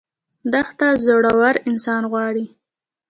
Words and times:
دښته 0.51 0.87
زړور 1.05 1.55
انسان 1.69 2.03
غواړي. 2.11 2.45